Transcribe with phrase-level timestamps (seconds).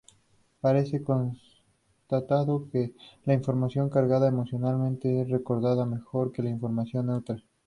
[0.61, 7.37] Parece constatado que la información cargada emocionalmente es recordada mejor que la información neutra.